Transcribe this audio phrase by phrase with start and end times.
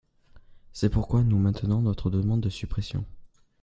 [0.73, 3.05] C’est pourquoi nous maintenant notre demande de suppression.